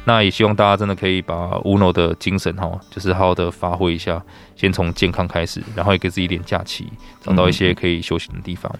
[0.04, 4.22] 那也希望大家真的可以把 Uno 的精神哈，就是好好的发挥一下，
[4.56, 6.86] 先从健康开始，然后也给自己一点假期，
[7.20, 8.72] 找到一些可以休息的地方。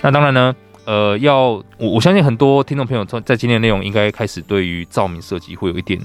[0.00, 6.00] 那当然呢，呃，要我我相信很多听众朋友在今天的内容应该开始对于照明设计会有一点。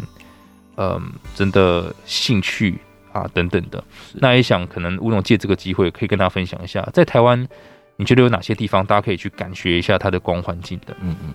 [0.78, 2.80] 嗯，真的兴趣
[3.12, 7.48] 啊，等等的，那也想可能乌龙借这个机会可以跟大家分享一下，在台湾
[7.96, 10.96] 你觉得有哪些地方大家可以去感觉一下它的光环境的？
[11.02, 11.34] 嗯嗯，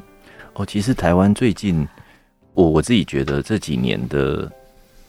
[0.55, 1.87] 哦，其实台湾最近
[2.55, 4.51] 我我自己觉得这几年的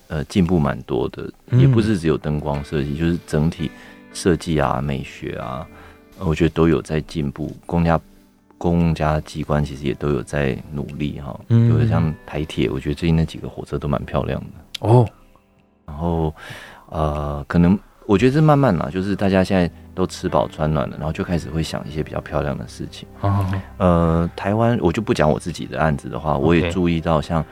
[0.10, 3.72] 呃进步蛮多的，也不是只有灯光设计，就是整体
[4.14, 5.66] 设计啊、美学啊，
[6.20, 7.56] 我觉得都有在进步。
[7.66, 8.00] 公家
[8.60, 15.04] 公家机关其实也都有在努力哈，嗯有的像台铁，我觉得最近那几个火车都蛮漂亮的哦。
[15.88, 16.32] 然后
[16.90, 17.76] 呃，可能。
[18.06, 23.08] 我觉得这慢慢啦，就是大家现在都吃饱穿暖了，然后就开始会想一些比较漂亮的事情。
[23.22, 23.46] 哦、
[23.78, 27.46] 呃，台湾我就不讲我自己的案子的话，我也注意到像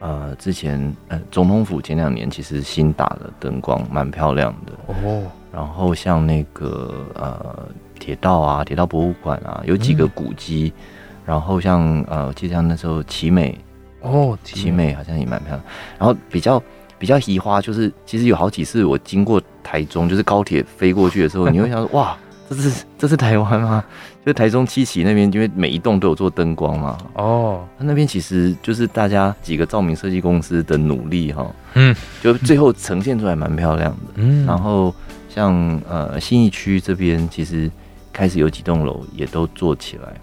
[0.00, 5.22] 呃之前呃总统府前两年其实新打的灯光蛮漂亮的哦。
[5.50, 7.66] 然后像那个呃
[8.02, 10.72] 铁道啊，铁道博物馆啊，有几个古迹。
[10.76, 10.82] 嗯、
[11.26, 13.56] 然后像呃，我记得像那时候奇美
[14.00, 15.62] 哦，奇美好像也蛮漂亮。
[15.98, 16.60] 然后比较。
[16.98, 22.16] 比较移花，就是其实有好几次我经过台中，就是高铁飞过去的时候， 你会想说哇，
[22.48, 23.84] 这是这是台湾吗？
[24.24, 26.96] 就台中七期那边，因为每一栋都有做灯光嘛。
[27.14, 31.44] 哦，它那边其实就是大家几个照明设计公司的努力哈。
[31.74, 31.92] 嗯，
[32.22, 34.12] 就最后呈现出来蛮漂亮的。
[34.14, 34.94] 嗯，然后
[35.28, 35.52] 像
[35.88, 37.68] 呃新义区这边，其实
[38.12, 40.14] 开始有几栋楼也都做起来。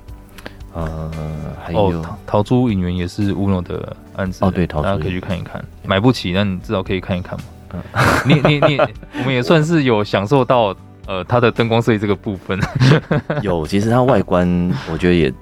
[0.72, 1.12] 呃，
[1.64, 7.46] 还有、哦、陶朱隐园也是乌诺的案子哦，对，大家可以去看一看，买不起，但你至少可以看一看嘛。
[7.74, 7.82] 嗯，
[8.26, 8.78] 你你你，
[9.18, 10.76] 我们也算是有享受到
[11.08, 12.60] 呃它的灯光设计这个部分。
[13.42, 14.48] 有，其实它外观
[14.92, 15.34] 我觉得也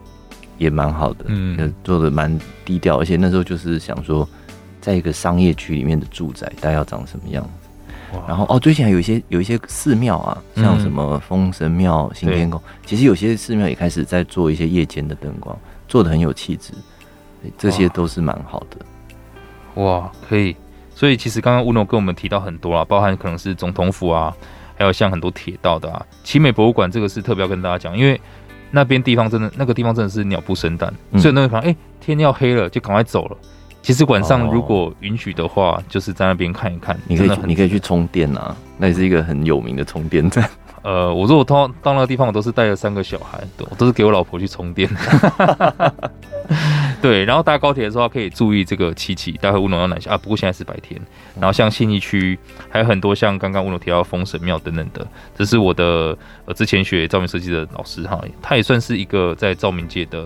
[0.58, 4.28] 也蛮好的，嗯，做的蛮低调，而且那时候就是想说，
[4.80, 7.67] 在一个商业区里面的住宅，大概要长什么样子。
[8.28, 16.74] 然后哦，最近还有一些有一些寺庙啊，像什么丰神庙、行天宫，其实有些寺庙也开始在做一些夜间的灯光，做的很有气质，
[17.58, 19.82] 这些都是蛮好的。
[19.82, 20.56] 哇，可以。
[20.96, 24.36] 所以其实刚刚乌诺跟我们提到很多啊，包含可能是总统府啊，
[24.76, 28.20] 还有像很多铁道的啊，奇美博物馆这个是特别要跟大家讲，因为
[28.72, 33.38] 那边地方真的那个地方真的是鸟不生蛋，嗯、所以那个地方哎天要黑了就赶快走了。
[33.88, 37.00] 其实晚上如果允许的话，哦、就是在那边看一看。
[37.08, 40.44] 你可以你可以去充电啊，那也是一个很有名的充电站。
[40.82, 44.90] 呃，我如果到到那个地方，我都是带了三个小孩，我都是给我老婆去充电。
[47.02, 50.18] 对，然后搭高铁的时候可以注意这个七期，待会乌龙要南下啊。
[50.18, 51.00] 不过现在是白天。
[51.40, 60.26] 然后像信义区还有很多像刚刚乌龙提到风神庙等等的，这是我的呃之前学照明设计的老师哈，他也算是一个在照明界的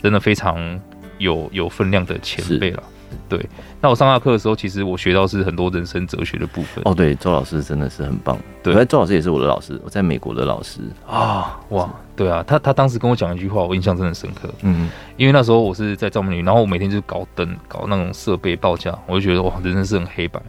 [0.00, 0.80] 真的非常。
[1.18, 2.82] 有有分量的前辈了，
[3.28, 3.44] 对。
[3.80, 6.82] 那我上他课的时候，其实我学到是很多人生哲学的部分。
[6.84, 8.38] 哦，对，周老师真的是很棒。
[8.62, 11.58] 对，周老师也是我的老师，我在美国的老师啊。
[11.70, 14.48] 哇，对啊，他他当时跟我讲一句话，我印象真的深刻。
[14.62, 20.40] 嗯，因为那时候我是在照明里，然后我每天就是搞灯、搞那种设备报价，我就觉得哇，人生是很黑白。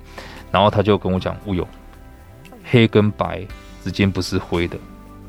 [0.51, 1.67] 然后他就跟我讲，乌有
[2.63, 3.45] 黑跟白
[3.83, 4.77] 之间不是灰的。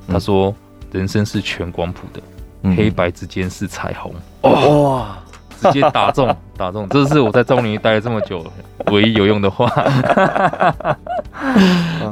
[0.06, 0.54] 他说，
[0.92, 2.20] 人生是全光谱的，
[2.64, 4.12] 嗯、黑白之间是彩虹。
[4.42, 5.16] 哇！
[5.64, 8.44] 直接打中， 打中，这是我在中林待了这么久
[8.86, 9.66] 唯一有用的话。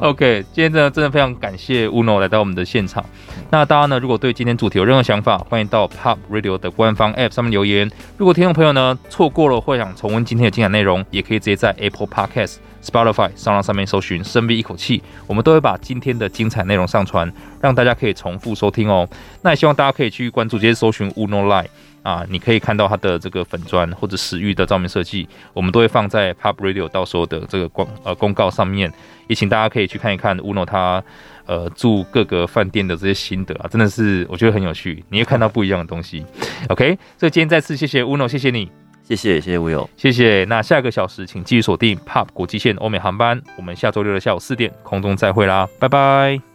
[0.01, 3.05] OK，今天真的真的非常感谢 Uno 来到我们的现场。
[3.51, 7.91] 那大家呢，如果对今天主题有任何想法，欢迎到 Pop Radio 的官方 App 上面留言。
[8.17, 17.31] 如果听众朋友呢错过了或想重温今天的精彩内容，也可以直接在 Apple Podcast、Spotify 上浪上面搜寻“深 V 一口气”，我们都会把今天的精彩内容上传，
[17.61, 19.07] 让大家可以重复收听哦。
[19.43, 21.67] 那也希望大家可以去关注，直接搜寻 Uno Line。
[22.03, 28.93] 啊，你可以看到它的这个粉砖或者石域的照明设计，我们都会放在 Pub Radio 到时候的这个广呃公告上面，
[29.29, 31.03] 也请大家可以去看一看 Uno 他
[31.47, 36.25] 呃住各个饭店的这些心得啊，真的是我觉得很有趣，你会看到不一样的东西。
[36.69, 38.71] OK，所以今天再次谢谢 Uno，谢谢你，
[39.03, 40.45] 谢谢谢谢 Will，谢谢。
[40.49, 46.52] 那下个小时请继续锁定 Pub 国际线欧美航班，我们下周六的下午四点空中再会啦，拜拜。